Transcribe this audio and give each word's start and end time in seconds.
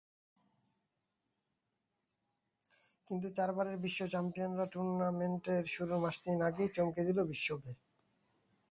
কিন্তু 3.07 3.27
চারবারের 3.37 3.77
বিশ্ব 3.77 4.01
চ্যাম্পিয়নরা 4.07 4.65
টুর্নামেন্ট 4.73 5.43
শুরুর 5.73 5.99
মাস 6.03 6.15
তিনেক 6.21 6.41
আগেই 6.49 6.69
চমকে 6.75 7.01
দিল 7.07 7.19
বিশ্বকে। 7.31 7.71